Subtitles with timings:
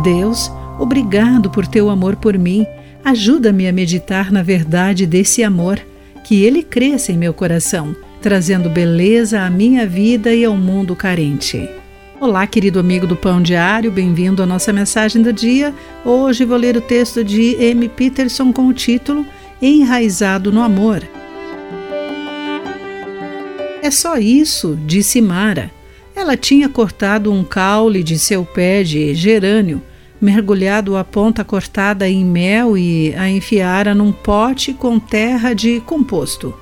[0.00, 2.66] Deus, obrigado por teu amor por mim.
[3.04, 5.78] Ajuda-me a meditar na verdade desse amor,
[6.24, 11.68] que ele cresça em meu coração, trazendo beleza à minha vida e ao mundo carente.
[12.18, 15.74] Olá, querido amigo do Pão Diário, bem-vindo à nossa mensagem do dia.
[16.04, 17.88] Hoje vou ler o texto de M.
[17.88, 19.26] Peterson com o título
[19.60, 21.02] Enraizado no Amor.
[23.82, 25.70] É só isso, disse Mara.
[26.14, 29.82] Ela tinha cortado um caule de seu pé de gerânio,
[30.20, 36.54] mergulhado a ponta cortada em mel e a enfiara num pote com terra de composto.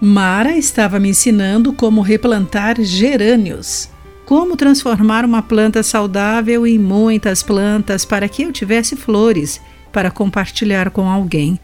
[0.00, 3.88] Mara estava me ensinando como replantar gerânios.
[4.26, 9.60] Como transformar uma planta saudável em muitas plantas para que eu tivesse flores
[9.92, 11.58] para compartilhar com alguém.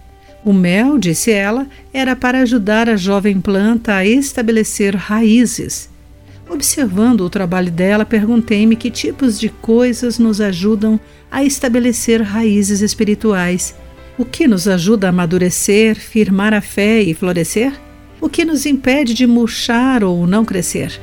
[0.44, 5.89] O mel, disse ela, era para ajudar a jovem planta a estabelecer raízes.
[6.50, 10.98] Observando o trabalho dela, perguntei-me que tipos de coisas nos ajudam
[11.30, 13.72] a estabelecer raízes espirituais.
[14.18, 17.72] O que nos ajuda a amadurecer, firmar a fé e florescer?
[18.20, 21.00] O que nos impede de murchar ou não crescer?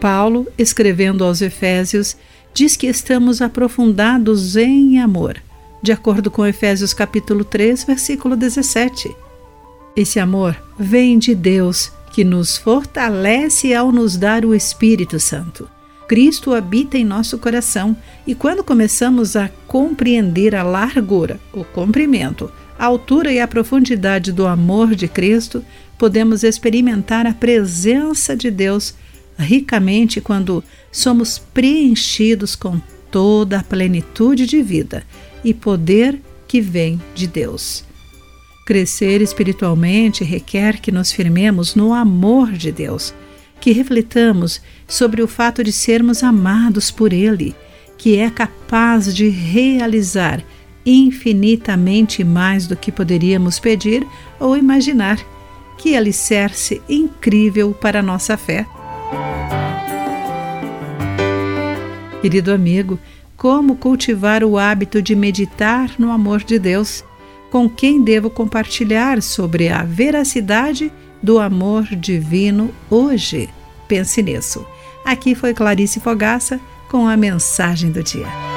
[0.00, 2.16] Paulo, escrevendo aos Efésios,
[2.54, 5.36] diz que estamos aprofundados em amor,
[5.82, 9.10] de acordo com Efésios capítulo 3, versículo 17.
[9.96, 15.68] Esse amor vem de Deus que nos fortalece ao nos dar o Espírito Santo.
[16.08, 22.86] Cristo habita em nosso coração e quando começamos a compreender a largura, o comprimento, a
[22.86, 25.64] altura e a profundidade do amor de Cristo,
[25.96, 28.94] podemos experimentar a presença de Deus
[29.38, 35.04] ricamente quando somos preenchidos com toda a plenitude de vida
[35.44, 37.84] e poder que vem de Deus.
[38.70, 43.12] Crescer espiritualmente requer que nos firmemos no amor de Deus,
[43.60, 47.56] que reflitamos sobre o fato de sermos amados por Ele,
[47.98, 50.44] que é capaz de realizar
[50.86, 54.06] infinitamente mais do que poderíamos pedir
[54.38, 55.18] ou imaginar.
[55.76, 58.68] Que alicerce incrível para a nossa fé.
[62.22, 63.00] Querido amigo,
[63.36, 67.02] como cultivar o hábito de meditar no amor de Deus?
[67.50, 73.48] Com quem devo compartilhar sobre a veracidade do amor divino hoje.
[73.88, 74.64] Pense nisso.
[75.04, 78.49] Aqui foi Clarice Fogaça com a mensagem do dia.